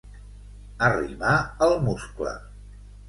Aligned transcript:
Arrimar 0.87 1.35
el 1.67 1.77
muscle. 1.89 2.37